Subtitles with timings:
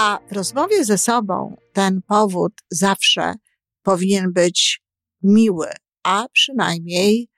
[0.00, 3.34] A w rozmowie ze sobą ten powód zawsze
[3.82, 4.82] powinien być
[5.22, 5.68] miły,
[6.02, 7.28] a przynajmniej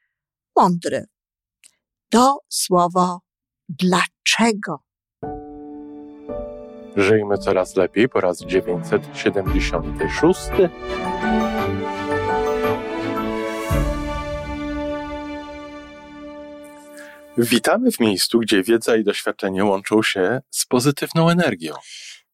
[0.56, 1.04] mądry.
[2.08, 3.20] To słowo
[3.68, 4.78] dlaczego.
[6.96, 10.40] Żyjmy coraz lepiej po raz 976.
[17.38, 21.74] Witamy w miejscu, gdzie wiedza i doświadczenie łączą się z pozytywną energią.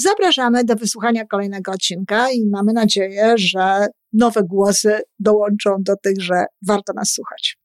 [0.00, 6.44] Zapraszamy do wysłuchania kolejnego odcinka i mamy nadzieję, że nowe głosy dołączą do tych, że
[6.66, 7.58] warto nas słuchać.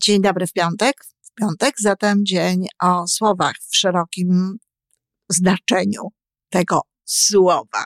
[0.00, 0.94] Dzień dobry w piątek.
[1.22, 4.56] W piątek zatem dzień o słowach w szerokim
[5.28, 6.02] znaczeniu
[6.48, 7.84] tego słowa.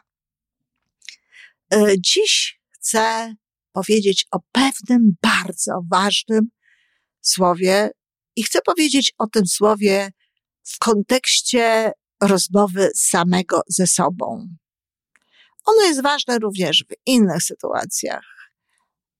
[1.72, 3.34] E, dziś chcę
[3.72, 6.48] powiedzieć o pewnym bardzo ważnym
[7.20, 7.90] słowie
[8.38, 10.10] i chcę powiedzieć o tym słowie
[10.64, 14.48] w kontekście rozmowy samego ze sobą.
[15.64, 18.52] Ono jest ważne również w innych sytuacjach,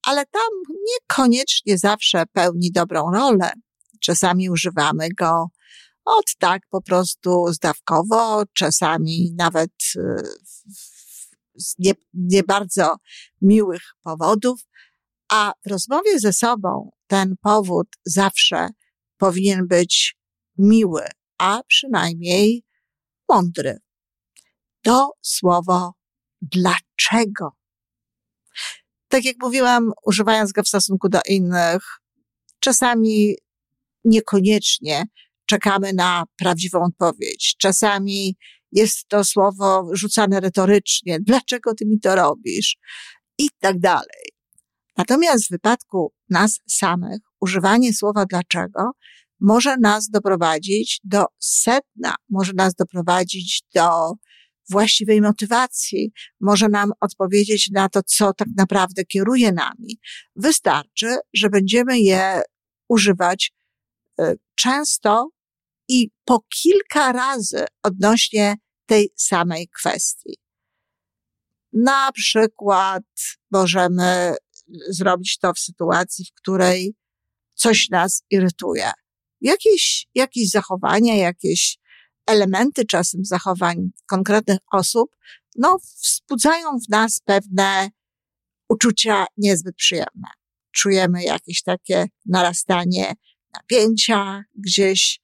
[0.03, 0.49] ale tam
[0.87, 3.53] niekoniecznie zawsze pełni dobrą rolę.
[4.01, 5.47] Czasami używamy go
[6.05, 10.17] od tak po prostu zdawkowo, czasami nawet y,
[11.55, 12.97] z nie, nie bardzo
[13.43, 14.61] miłych powodów,
[15.29, 18.69] a w rozmowie ze sobą ten powód zawsze
[19.19, 20.17] powinien być
[20.59, 21.03] miły,
[21.39, 22.65] a przynajmniej
[23.29, 23.79] mądry.
[24.83, 25.93] To słowo
[26.43, 27.51] dlaczego.
[29.09, 31.83] Tak jak mówiłam, używając go w stosunku do innych,
[32.61, 33.37] czasami
[34.05, 35.05] niekoniecznie
[35.47, 37.55] czekamy na prawdziwą odpowiedź.
[37.59, 38.37] Czasami
[38.73, 41.19] jest to słowo rzucane retorycznie.
[41.21, 42.77] Dlaczego ty mi to robisz?
[43.39, 44.33] I tak dalej.
[44.97, 48.91] Natomiast w wypadku nas samych, używanie słowa dlaczego
[49.41, 54.13] może nas doprowadzić do sedna, może nas doprowadzić do
[54.71, 59.99] właściwej motywacji, może nam odpowiedzieć na to, co tak naprawdę kieruje nami.
[60.37, 62.43] Wystarczy, że będziemy je
[62.89, 63.53] używać
[64.21, 65.31] e, często
[65.89, 68.57] i po kilka razy odnośnie
[68.87, 70.35] tej samej kwestii.
[71.73, 73.05] Na przykład
[73.51, 74.35] możemy
[74.89, 76.95] zrobić to w sytuacji, w której
[77.59, 78.91] coś nas irytuje.
[79.41, 81.79] Jakieś, jakieś zachowania, jakieś
[82.27, 85.17] elementy czasem zachowań konkretnych osób,
[85.57, 87.91] no, wzbudzają w nas pewne
[88.69, 90.29] uczucia niezbyt przyjemne.
[90.73, 93.13] Czujemy jakieś takie narastanie
[93.55, 95.21] napięcia gdzieś.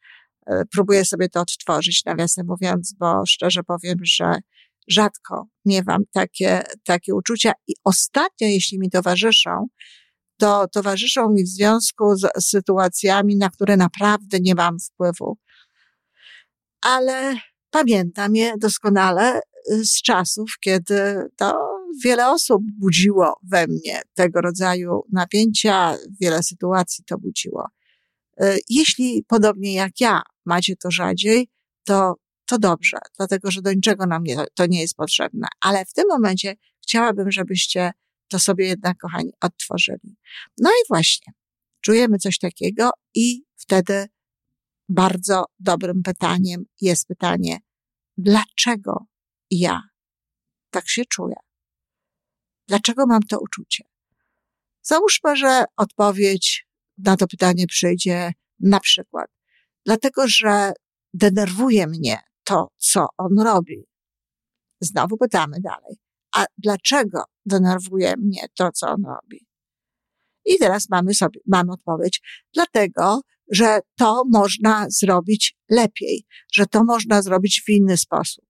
[0.46, 4.38] E, próbuję sobie to odtworzyć, nawiasem mówiąc, bo szczerze powiem, że
[4.88, 9.66] rzadko miewam takie, takie uczucia i ostatnio, jeśli mi towarzyszą,
[10.36, 15.38] to towarzyszą mi w związku z sytuacjami, na które naprawdę nie mam wpływu.
[16.80, 17.36] Ale
[17.70, 19.40] pamiętam je doskonale
[19.72, 21.74] y, z czasów, kiedy to
[22.04, 27.68] wiele osób budziło we mnie tego rodzaju napięcia, wiele sytuacji to budziło.
[28.42, 31.48] Y, jeśli podobnie jak ja macie to rzadziej,
[31.84, 32.14] to,
[32.46, 35.46] to dobrze, dlatego że do niczego nam nie, to nie jest potrzebne.
[35.60, 37.92] Ale w tym momencie chciałabym, żebyście
[38.28, 40.16] to sobie jednak, kochani, odtworzyli.
[40.58, 41.32] No i właśnie,
[41.80, 44.06] czujemy coś takiego i wtedy
[44.88, 47.58] bardzo dobrym pytaniem jest pytanie,
[48.16, 49.06] dlaczego
[49.50, 49.82] ja
[50.70, 51.36] tak się czuję?
[52.68, 53.84] Dlaczego mam to uczucie?
[54.82, 56.66] Załóżmy, że odpowiedź
[56.98, 59.30] na to pytanie przyjdzie na przykład,
[59.86, 60.72] dlatego że
[61.14, 63.84] denerwuje mnie to, co on robi.
[64.80, 65.96] Znowu pytamy dalej.
[66.34, 69.46] A dlaczego denerwuje mnie to, co on robi?
[70.44, 72.20] I teraz mamy sobie, mamy odpowiedź.
[72.54, 73.20] Dlatego,
[73.50, 78.44] że to można zrobić lepiej, że to można zrobić w inny sposób.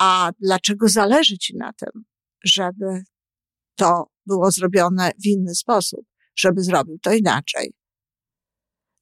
[0.00, 2.04] A dlaczego zależy ci na tym,
[2.44, 3.04] żeby
[3.74, 6.06] to było zrobione w inny sposób,
[6.36, 7.74] żeby zrobił to inaczej?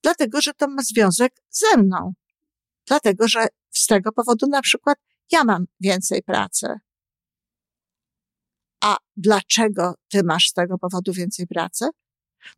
[0.02, 2.12] Dlatego, że to ma związek ze mną.
[2.86, 4.98] Dlatego, że z tego powodu na przykład
[5.32, 6.66] ja mam więcej pracy,
[8.84, 11.88] a dlaczego ty masz z tego powodu więcej pracy?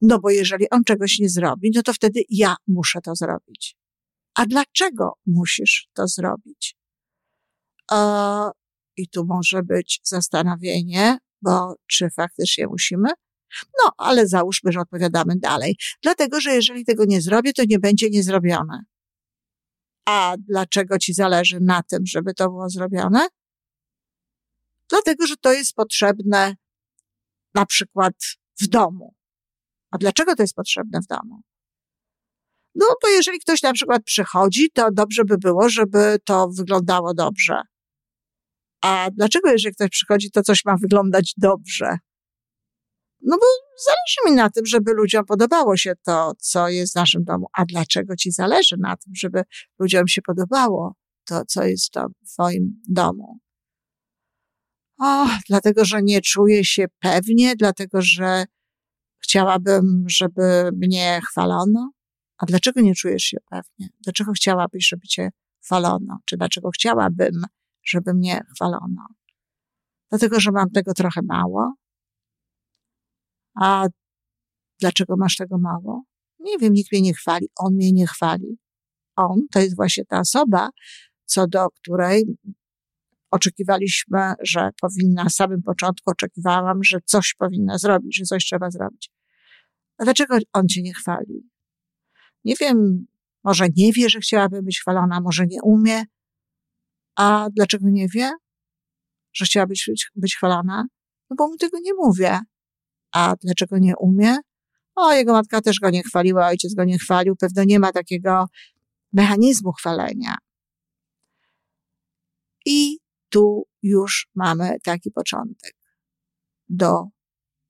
[0.01, 3.77] No bo jeżeli on czegoś nie zrobi, no to wtedy ja muszę to zrobić.
[4.35, 6.77] A dlaczego musisz to zrobić?
[7.93, 8.51] E,
[8.97, 13.09] I tu może być zastanowienie, bo czy faktycznie musimy?
[13.85, 15.77] No, ale załóżmy, że odpowiadamy dalej.
[16.03, 18.85] Dlatego, że jeżeli tego nie zrobię, to nie będzie niezrobione.
[20.09, 23.29] A dlaczego ci zależy na tym, żeby to było zrobione?
[24.93, 26.57] Dlatego, że to jest potrzebne
[27.55, 28.15] na przykład
[28.61, 29.15] w domu.
[29.91, 31.43] A dlaczego to jest potrzebne w domu?
[32.75, 37.63] No, bo jeżeli ktoś na przykład przychodzi, to dobrze by było, żeby to wyglądało dobrze.
[38.83, 41.99] A dlaczego, jeżeli ktoś przychodzi, to coś ma wyglądać dobrze?
[43.21, 43.47] No bo
[43.87, 47.47] zależy mi na tym, żeby ludziom podobało się to, co jest w naszym domu.
[47.53, 49.43] A dlaczego ci zależy na tym, żeby
[49.79, 50.95] ludziom się podobało
[51.25, 53.42] to, co jest w twoim domu?
[55.01, 58.45] O, dlatego, że nie czuję się pewnie, dlatego, że
[59.23, 61.93] chciałabym, żeby mnie chwalono.
[62.39, 63.89] A dlaczego nie czujesz się pewnie?
[64.01, 65.31] Dlaczego chciałabyś, żeby cię
[65.65, 66.19] chwalono?
[66.25, 67.43] Czy dlaczego chciałabym,
[67.85, 69.07] żeby mnie chwalono?
[70.11, 71.75] Dlatego, że mam tego trochę mało?
[73.61, 73.87] A
[74.81, 76.05] dlaczego masz tego mało?
[76.39, 77.49] Nie wiem, nikt mnie nie chwali.
[77.57, 78.59] On mnie nie chwali.
[79.17, 80.71] On to jest właśnie ta osoba,
[81.25, 82.25] co do której
[83.33, 89.11] oczekiwaliśmy, że powinna, na samym początku oczekiwałam, że coś powinna zrobić, że coś trzeba zrobić.
[89.99, 91.51] A dlaczego on cię nie chwali?
[92.45, 93.07] Nie wiem,
[93.45, 96.05] może nie wie, że chciałaby być chwalona, może nie umie.
[97.17, 98.31] A dlaczego nie wie,
[99.33, 100.87] że chciałaby być, być chwalona?
[101.31, 102.39] No bo mu tego nie mówię.
[103.13, 104.37] A dlaczego nie umie?
[104.95, 108.47] O, jego matka też go nie chwaliła, ojciec go nie chwalił, pewno nie ma takiego
[109.13, 110.35] mechanizmu chwalenia.
[112.67, 113.02] I
[113.33, 115.75] tu już mamy taki początek
[116.69, 117.05] do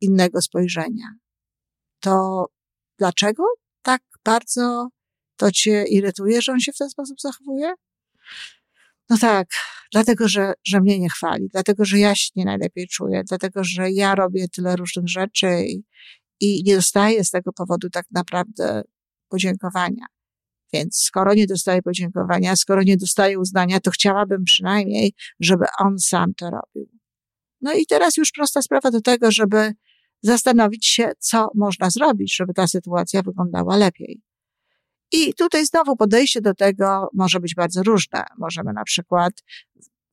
[0.00, 1.06] innego spojrzenia.
[2.00, 2.46] To
[2.98, 3.44] dlaczego
[3.82, 4.88] tak bardzo
[5.36, 7.74] to cię irytuje, że on się w ten sposób zachowuje?
[9.10, 9.48] No tak,
[9.92, 13.90] dlatego, że, że mnie nie chwali, dlatego, że ja się nie najlepiej czuję, dlatego, że
[13.90, 15.84] ja robię tyle różnych rzeczy i,
[16.40, 18.82] i nie dostaję z tego powodu tak naprawdę
[19.28, 20.06] podziękowania.
[20.72, 26.34] Więc skoro nie dostaję podziękowania, skoro nie dostaję uznania, to chciałabym przynajmniej, żeby on sam
[26.34, 26.88] to robił.
[27.60, 29.72] No i teraz już prosta sprawa do tego, żeby
[30.22, 34.20] zastanowić się, co można zrobić, żeby ta sytuacja wyglądała lepiej.
[35.12, 38.24] I tutaj znowu podejście do tego może być bardzo różne.
[38.38, 39.32] Możemy na przykład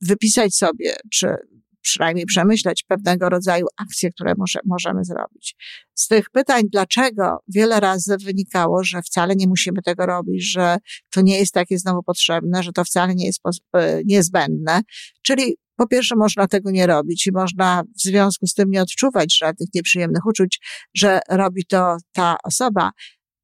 [0.00, 1.36] wypisać sobie, czy
[1.80, 5.56] przynajmniej przemyśleć pewnego rodzaju akcje, które może, możemy zrobić.
[5.94, 10.76] Z tych pytań, dlaczego wiele razy wynikało, że wcale nie musimy tego robić, że
[11.10, 13.40] to nie jest takie znowu potrzebne, że to wcale nie jest
[13.74, 14.80] e, niezbędne.
[15.22, 19.38] Czyli po pierwsze, można tego nie robić i można w związku z tym nie odczuwać
[19.38, 20.60] żadnych nieprzyjemnych uczuć,
[20.94, 22.90] że robi to ta osoba,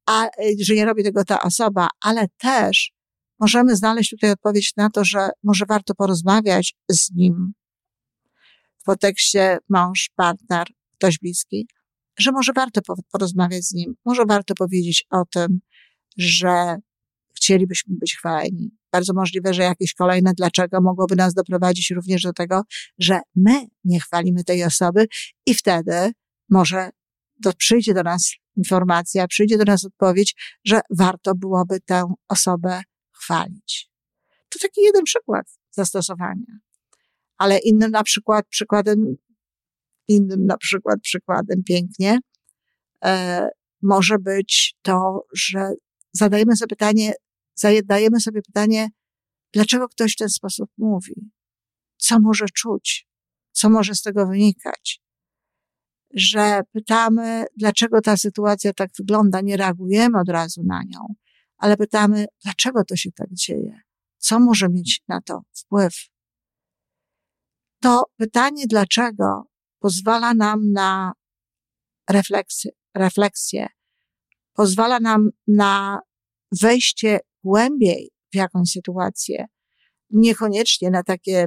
[0.09, 0.27] a,
[0.61, 2.91] że nie robi tego ta osoba, ale też
[3.39, 7.53] możemy znaleźć tutaj odpowiedź na to, że może warto porozmawiać z nim
[8.87, 10.67] w kontekście mąż, partner,
[10.97, 11.67] ktoś bliski,
[12.19, 12.81] że może warto
[13.11, 15.59] porozmawiać z nim, może warto powiedzieć o tym,
[16.17, 16.77] że
[17.35, 18.71] chcielibyśmy być chwaleni.
[18.91, 22.61] Bardzo możliwe, że jakieś kolejne dlaczego mogłoby nas doprowadzić również do tego,
[22.99, 25.07] że my nie chwalimy tej osoby
[25.45, 26.11] i wtedy
[26.49, 26.89] może
[27.43, 32.81] to przyjdzie do nas informacja, przyjdzie do nas odpowiedź, że warto byłoby tę osobę
[33.11, 33.89] chwalić.
[34.49, 36.66] To taki jeden przykład zastosowania.
[37.37, 39.15] Ale innym na przykład przykładem,
[40.07, 42.19] innym na przykład przykładem pięknie,
[43.05, 43.49] e,
[43.81, 45.69] może być to, że
[46.13, 47.13] zadajemy sobie pytanie,
[47.55, 48.89] zadajemy sobie pytanie,
[49.53, 51.31] dlaczego ktoś w ten sposób mówi?
[51.97, 53.07] Co może czuć?
[53.51, 55.01] Co może z tego wynikać?
[56.13, 60.99] Że pytamy, dlaczego ta sytuacja tak wygląda, nie reagujemy od razu na nią,
[61.57, 63.79] ale pytamy, dlaczego to się tak dzieje?
[64.17, 65.93] Co może mieć na to wpływ?
[67.81, 69.43] To pytanie dlaczego
[69.79, 71.13] pozwala nam na
[72.09, 73.67] refleksję, refleksję
[74.57, 75.99] pozwala nam na
[76.61, 79.45] wejście głębiej w jakąś sytuację,
[80.09, 81.45] niekoniecznie na takie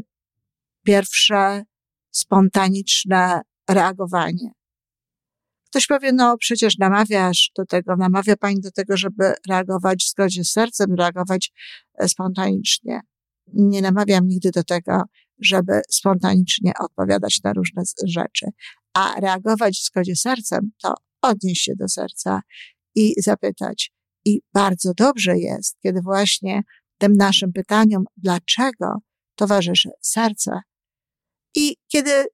[0.85, 1.63] pierwsze
[2.11, 4.53] spontaniczne reagowanie.
[5.67, 10.45] Ktoś powie, no przecież namawiasz do tego, namawia pani do tego, żeby reagować w zgodzie
[10.45, 11.53] z sercem, reagować
[11.99, 13.01] e, spontanicznie.
[13.47, 15.03] Nie namawiam nigdy do tego,
[15.42, 18.47] żeby spontanicznie odpowiadać na różne rzeczy.
[18.94, 22.40] A reagować w zgodzie sercem to odnieść się do serca
[22.94, 23.92] i zapytać,
[24.25, 26.62] i bardzo dobrze jest, kiedy właśnie
[26.99, 28.97] tym naszym pytaniom, dlaczego
[29.35, 30.61] towarzyszy serce.
[31.54, 32.25] I kiedy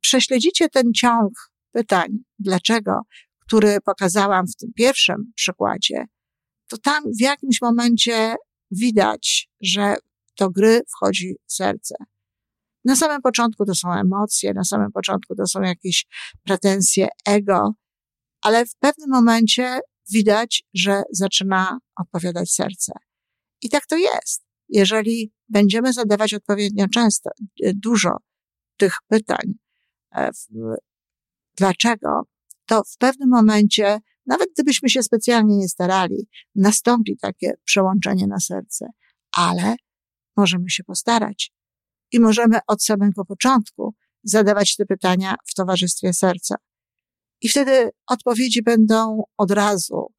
[0.00, 1.32] prześledzicie ten ciąg
[1.72, 3.00] pytań, dlaczego,
[3.40, 6.04] który pokazałam w tym pierwszym przykładzie,
[6.68, 8.34] to tam w jakimś momencie
[8.70, 9.94] widać, że
[10.38, 11.94] do gry wchodzi serce.
[12.84, 16.06] Na samym początku to są emocje, na samym początku to są jakieś
[16.44, 17.74] pretensje ego,
[18.42, 19.80] ale w pewnym momencie
[20.12, 22.92] widać, że zaczyna odpowiadać serce.
[23.62, 24.44] I tak to jest.
[24.68, 27.30] Jeżeli będziemy zadawać odpowiednio często,
[27.62, 28.16] e, dużo
[28.76, 29.54] tych pytań,
[30.14, 30.30] e,
[31.56, 32.22] dlaczego,
[32.66, 38.86] to w pewnym momencie, nawet gdybyśmy się specjalnie nie starali, nastąpi takie przełączenie na serce,
[39.36, 39.76] ale
[40.36, 41.52] możemy się postarać
[42.12, 46.54] i możemy od samego początku zadawać te pytania w towarzystwie serca.
[47.40, 50.12] I wtedy odpowiedzi będą od razu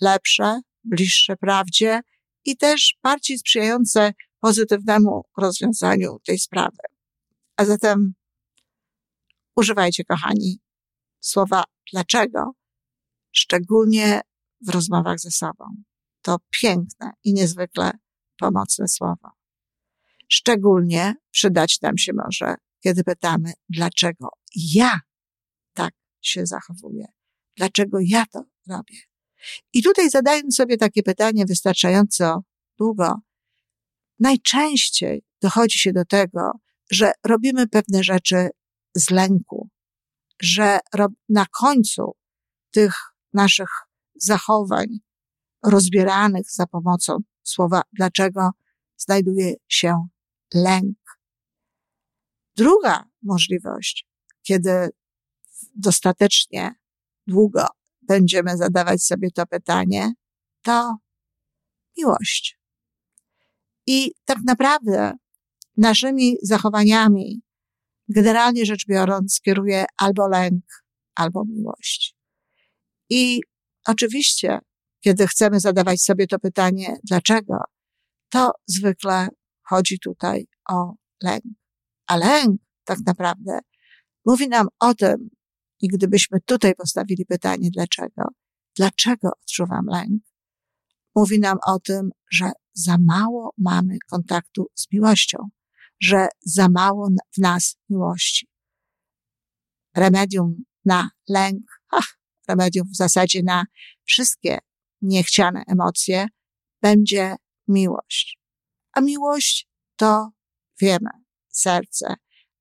[0.00, 2.00] lepsze, bliższe prawdzie
[2.44, 6.76] i też bardziej sprzyjające pozytywnemu rozwiązaniu tej sprawy.
[7.56, 8.14] A zatem
[9.56, 10.60] używajcie, kochani,
[11.20, 12.52] słowa dlaczego,
[13.32, 14.20] szczególnie
[14.60, 15.64] w rozmowach ze sobą.
[16.22, 17.90] To piękne i niezwykle
[18.38, 19.35] pomocne słowo.
[20.28, 24.28] Szczególnie przydać nam się może, kiedy pytamy, dlaczego
[24.74, 25.00] ja
[25.72, 27.06] tak się zachowuję,
[27.56, 28.98] dlaczego ja to robię.
[29.72, 32.40] I tutaj zadając sobie takie pytanie wystarczająco
[32.78, 33.14] długo,
[34.18, 36.50] najczęściej dochodzi się do tego,
[36.90, 38.48] że robimy pewne rzeczy
[38.96, 39.68] z lęku,
[40.42, 40.78] że
[41.28, 42.12] na końcu
[42.70, 42.94] tych
[43.32, 43.70] naszych
[44.14, 44.86] zachowań
[45.64, 48.50] rozbieranych za pomocą słowa dlaczego
[48.96, 50.06] znajduje się
[50.54, 50.98] lęk.
[52.56, 54.06] Druga możliwość,
[54.42, 54.90] kiedy
[55.74, 56.74] dostatecznie
[57.26, 57.66] długo
[58.02, 60.12] będziemy zadawać sobie to pytanie,
[60.62, 60.96] to
[61.98, 62.58] miłość.
[63.86, 65.12] I tak naprawdę
[65.76, 67.42] naszymi zachowaniami,
[68.08, 70.64] generalnie rzecz biorąc, kieruje albo lęk,
[71.14, 72.16] albo miłość.
[73.10, 73.40] I
[73.86, 74.58] oczywiście,
[75.00, 77.58] kiedy chcemy zadawać sobie to pytanie, dlaczego,
[78.28, 79.28] to zwykle
[79.68, 81.44] chodzi tutaj o lęk.
[82.06, 83.58] A lęk tak naprawdę
[84.24, 85.30] mówi nam o tym,
[85.80, 88.22] i gdybyśmy tutaj postawili pytanie, dlaczego,
[88.76, 90.22] dlaczego odczuwam lęk,
[91.14, 95.38] mówi nam o tym, że za mało mamy kontaktu z miłością,
[96.00, 98.48] że za mało w nas miłości.
[99.96, 102.18] Remedium na lęk, ach,
[102.48, 103.64] remedium w zasadzie na
[104.04, 104.58] wszystkie
[105.02, 106.26] niechciane emocje
[106.82, 107.36] będzie
[107.68, 108.38] miłość.
[108.96, 110.30] A miłość to
[110.80, 111.10] wiemy,
[111.48, 112.14] serce.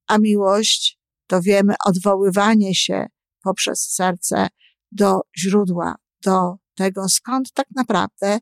[0.08, 3.06] A miłość to wiemy odwoływanie się
[3.44, 4.48] poprzez serce
[4.92, 8.40] do źródła, do tego, skąd tak naprawdę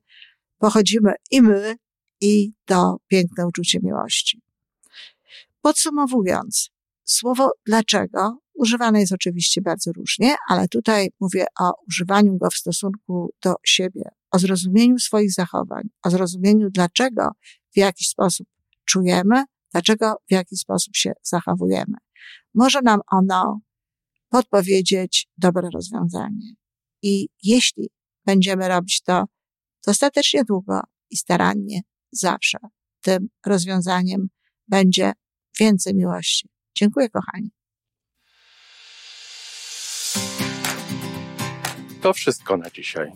[0.57, 1.75] pochodzimy i my,
[2.21, 4.41] i to piękne uczucie miłości.
[5.61, 6.69] Podsumowując,
[7.03, 13.33] słowo dlaczego używane jest oczywiście bardzo różnie, ale tutaj mówię o używaniu go w stosunku
[13.43, 17.31] do siebie, o zrozumieniu swoich zachowań, o zrozumieniu dlaczego
[17.73, 18.47] w jakiś sposób
[18.85, 21.97] czujemy, dlaczego w jaki sposób się zachowujemy.
[22.53, 23.59] Może nam ono
[24.29, 26.53] podpowiedzieć dobre rozwiązanie.
[27.01, 27.89] I jeśli
[28.25, 29.25] będziemy robić to
[29.85, 32.57] dostatecznie długo i starannie, zawsze
[33.01, 34.27] tym rozwiązaniem
[34.67, 35.13] będzie
[35.59, 36.49] więcej miłości.
[36.75, 37.51] Dziękuję, kochani.
[42.01, 43.11] To wszystko na dzisiaj.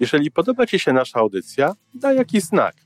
[0.00, 2.85] Jeżeli podoba Ci się nasza audycja, daj jakiś znak